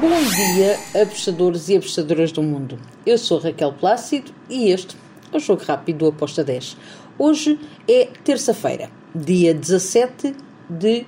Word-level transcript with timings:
Bom 0.00 0.22
dia, 0.54 0.78
apostadores 1.02 1.68
e 1.68 1.76
apostadoras 1.76 2.30
do 2.30 2.40
mundo. 2.40 2.78
Eu 3.04 3.18
sou 3.18 3.40
Raquel 3.40 3.72
Plácido 3.72 4.30
e 4.48 4.70
este 4.70 4.96
é 5.32 5.36
o 5.36 5.40
Jogo 5.40 5.64
Rápido 5.64 5.98
do 5.98 6.06
Aposta 6.06 6.44
10. 6.44 6.76
Hoje 7.18 7.58
é 7.88 8.06
terça-feira, 8.22 8.90
dia 9.12 9.52
17 9.52 10.36
de 10.70 11.04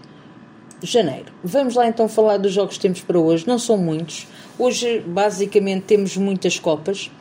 janeiro. 0.82 1.32
Vamos 1.44 1.76
lá 1.76 1.86
então 1.86 2.08
falar 2.08 2.38
dos 2.38 2.52
jogos 2.52 2.78
que 2.78 2.82
temos 2.82 3.00
para 3.00 3.16
hoje. 3.16 3.46
Não 3.46 3.60
são 3.60 3.78
muitos. 3.78 4.26
Hoje, 4.58 4.98
basicamente, 5.06 5.84
temos 5.84 6.16
muitas 6.16 6.58
Copas. 6.58 7.12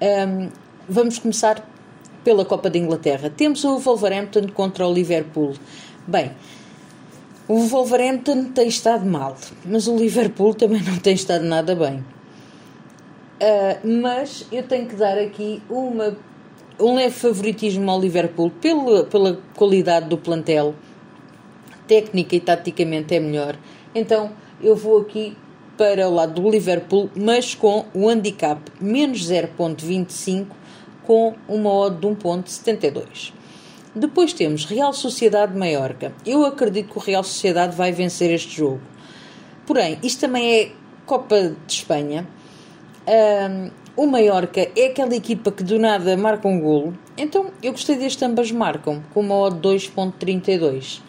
Um, 0.00 0.48
vamos 0.88 1.18
começar 1.18 1.62
pela 2.24 2.42
Copa 2.42 2.70
de 2.70 2.78
Inglaterra. 2.78 3.28
Temos 3.28 3.64
o 3.64 3.78
Wolverhampton 3.78 4.48
contra 4.48 4.88
o 4.88 4.94
Liverpool. 4.94 5.52
Bem, 6.06 6.32
o 7.48 7.60
Wolverhampton 7.60 8.46
tem 8.46 8.66
estado 8.66 9.06
mal, 9.06 9.36
mas 9.64 9.86
o 9.86 9.96
Liverpool 9.96 10.54
também 10.54 10.82
não 10.82 10.98
tem 10.98 11.14
estado 11.14 11.44
nada 11.44 11.74
bem. 11.74 12.04
Uh, 13.40 14.02
mas 14.02 14.46
eu 14.50 14.62
tenho 14.62 14.86
que 14.86 14.96
dar 14.96 15.16
aqui 15.18 15.62
uma, 15.68 16.16
um 16.80 16.94
leve 16.94 17.14
favoritismo 17.14 17.88
ao 17.90 18.00
Liverpool 18.00 18.50
pela, 18.50 19.04
pela 19.04 19.38
qualidade 19.54 20.08
do 20.08 20.18
plantel. 20.18 20.74
Técnica 21.86 22.34
e 22.34 22.40
taticamente 22.40 23.14
é 23.14 23.20
melhor. 23.20 23.56
Então 23.94 24.32
eu 24.60 24.74
vou 24.74 25.00
aqui 25.00 25.36
para 25.76 26.08
o 26.08 26.14
lado 26.14 26.40
do 26.40 26.50
Liverpool, 26.50 27.10
mas 27.14 27.54
com 27.54 27.84
o 27.94 28.08
handicap 28.08 28.60
menos 28.80 29.30
0.25 29.30 30.46
com 31.04 31.34
uma 31.46 31.70
odd 31.70 32.00
de 32.00 32.06
1.72. 32.08 33.35
Depois 33.98 34.34
temos 34.34 34.66
Real 34.66 34.92
Sociedade 34.92 35.56
Maiorca. 35.56 36.12
Eu 36.26 36.44
acredito 36.44 36.92
que 36.92 36.98
o 36.98 37.00
Real 37.00 37.24
Sociedade 37.24 37.74
vai 37.74 37.92
vencer 37.92 38.30
este 38.30 38.58
jogo. 38.58 38.82
Porém, 39.66 39.98
isto 40.02 40.20
também 40.20 40.52
é 40.52 40.72
Copa 41.06 41.56
de 41.66 41.72
Espanha. 41.72 42.28
Um, 43.08 43.70
o 43.96 44.06
Maiorca 44.06 44.68
é 44.76 44.88
aquela 44.88 45.16
equipa 45.16 45.50
que 45.50 45.64
do 45.64 45.78
nada 45.78 46.14
marca 46.14 46.46
um 46.46 46.60
golo. 46.60 46.92
Então 47.16 47.46
eu 47.62 47.72
gostei 47.72 47.96
deste 47.96 48.22
ambas 48.22 48.52
marcam, 48.52 49.02
com 49.14 49.20
uma 49.20 49.34
odd 49.34 49.66
2.32. 49.66 51.00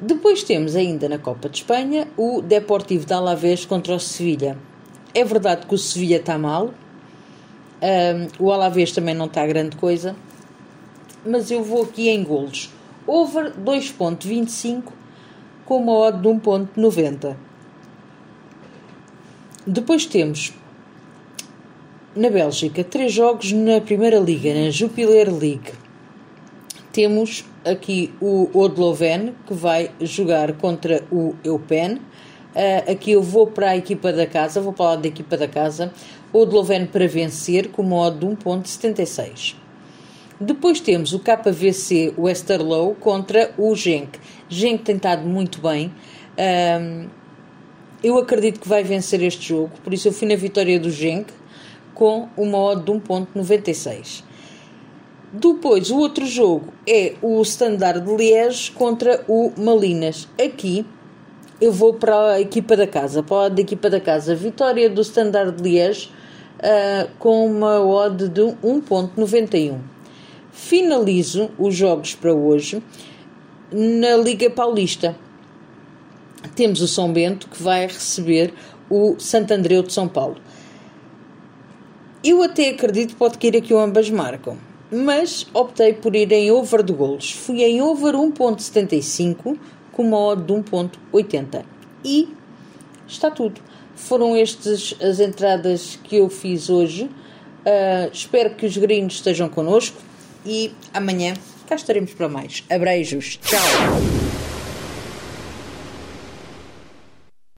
Depois 0.00 0.42
temos 0.42 0.74
ainda 0.74 1.06
na 1.06 1.18
Copa 1.18 1.50
de 1.50 1.58
Espanha 1.58 2.08
o 2.16 2.40
Deportivo 2.40 3.04
de 3.04 3.12
Alavés 3.12 3.66
contra 3.66 3.94
o 3.94 4.00
Sevilha. 4.00 4.56
É 5.12 5.22
verdade 5.22 5.66
que 5.66 5.74
o 5.74 5.78
Sevilha 5.78 6.16
está 6.16 6.38
mal, 6.38 6.72
um, 7.82 8.46
o 8.46 8.50
Alavés 8.50 8.90
também 8.92 9.14
não 9.14 9.26
está 9.26 9.46
grande 9.46 9.76
coisa, 9.76 10.16
mas 11.24 11.50
eu 11.50 11.62
vou 11.62 11.82
aqui 11.82 12.08
em 12.08 12.22
golos. 12.22 12.70
Over 13.06 13.52
2.25 13.52 14.84
com 15.64 15.78
uma 15.78 15.92
odd 15.92 16.20
de 16.20 16.28
1.90. 16.28 17.36
Depois 19.66 20.04
temos 20.04 20.52
na 22.14 22.30
Bélgica 22.30 22.84
três 22.84 23.12
jogos 23.12 23.52
na 23.52 23.80
Primeira 23.80 24.18
Liga, 24.18 24.52
na 24.54 24.70
Jupiler 24.70 25.32
League. 25.32 25.72
Temos 26.92 27.44
aqui 27.64 28.12
o 28.20 28.48
Odloven 28.56 29.34
que 29.46 29.54
vai 29.54 29.90
jogar 30.00 30.52
contra 30.52 31.02
o 31.10 31.34
Eupen. 31.42 31.94
Uh, 31.94 32.92
aqui 32.92 33.12
eu 33.12 33.22
vou 33.22 33.48
para 33.48 33.70
a 33.70 33.76
equipa 33.76 34.12
da 34.12 34.26
casa, 34.26 34.60
vou 34.60 34.72
para 34.72 34.90
lado 34.90 35.02
da 35.02 35.08
equipa 35.08 35.36
da 35.36 35.48
casa. 35.48 35.92
Odloven 36.32 36.86
para 36.86 37.08
vencer 37.08 37.68
com 37.70 37.82
uma 37.82 37.96
odd 37.96 38.18
de 38.18 38.26
1.76. 38.26 39.63
Depois 40.44 40.78
temos 40.78 41.14
o 41.14 41.20
KVC 41.20 42.12
Westerlo 42.18 42.94
contra 42.96 43.54
o 43.56 43.74
Genk. 43.74 44.18
Genk 44.46 44.82
tem 44.82 44.96
estado 44.96 45.26
muito 45.26 45.58
bem. 45.58 45.90
Um, 46.38 47.08
eu 48.02 48.18
acredito 48.18 48.60
que 48.60 48.68
vai 48.68 48.84
vencer 48.84 49.22
este 49.22 49.48
jogo, 49.48 49.70
por 49.82 49.94
isso 49.94 50.06
eu 50.08 50.12
fui 50.12 50.28
na 50.28 50.36
vitória 50.36 50.78
do 50.78 50.90
Genk 50.90 51.32
com 51.94 52.28
uma 52.36 52.58
odd 52.58 52.84
de 52.84 52.92
1.96. 52.92 54.22
Depois, 55.32 55.90
o 55.90 55.96
outro 55.96 56.26
jogo 56.26 56.74
é 56.86 57.14
o 57.22 57.40
Standard 57.40 58.04
de 58.04 58.14
Liège 58.14 58.70
contra 58.72 59.24
o 59.26 59.50
Malinas. 59.56 60.28
Aqui 60.38 60.84
eu 61.58 61.72
vou 61.72 61.94
para 61.94 62.32
a 62.32 62.40
equipa 62.42 62.76
da 62.76 62.86
casa, 62.86 63.22
para 63.22 63.54
a 63.54 63.60
equipa 63.60 63.88
da 63.88 63.98
casa. 63.98 64.34
Vitória 64.34 64.90
do 64.90 65.00
Standard 65.00 65.56
de 65.56 65.62
Liège 65.62 66.10
uh, 66.58 67.08
com 67.18 67.46
uma 67.46 67.80
odd 67.80 68.28
de 68.28 68.42
1.91 68.42 69.93
finalizo 70.54 71.50
os 71.58 71.74
jogos 71.74 72.14
para 72.14 72.32
hoje 72.32 72.80
na 73.72 74.16
Liga 74.16 74.48
Paulista. 74.48 75.16
Temos 76.54 76.80
o 76.80 76.86
São 76.86 77.12
Bento 77.12 77.48
que 77.48 77.60
vai 77.60 77.88
receber 77.88 78.54
o 78.88 79.16
Santo 79.18 79.52
Andreu 79.52 79.82
de 79.82 79.92
São 79.92 80.06
Paulo. 80.06 80.36
Eu 82.22 82.40
até 82.42 82.70
acredito 82.70 83.10
que 83.10 83.16
pode 83.16 83.36
cair 83.36 83.56
aqui 83.56 83.74
o 83.74 83.78
ambas 83.78 84.08
marcam, 84.08 84.56
mas 84.90 85.46
optei 85.52 85.92
por 85.92 86.14
ir 86.14 86.30
em 86.30 86.52
over 86.52 86.84
de 86.84 86.92
golos. 86.92 87.32
Fui 87.32 87.62
em 87.62 87.82
over 87.82 88.14
1.75 88.14 89.58
com 89.90 90.02
uma 90.02 90.18
odd 90.18 90.42
de 90.44 90.52
1.80 90.52 91.64
e 92.04 92.28
está 93.08 93.28
tudo. 93.30 93.60
Foram 93.96 94.36
estas 94.36 94.94
as 95.02 95.18
entradas 95.18 95.98
que 96.04 96.16
eu 96.16 96.28
fiz 96.28 96.70
hoje. 96.70 97.04
Uh, 97.04 98.10
espero 98.12 98.54
que 98.54 98.66
os 98.66 98.76
gringos 98.76 99.14
estejam 99.14 99.48
connosco 99.48 100.13
e 100.44 100.72
amanhã 100.92 101.34
cá 101.66 101.74
estaremos 101.74 102.12
para 102.12 102.28
mais. 102.28 102.62
Abreijos. 102.70 103.38
Tchau. 103.42 104.43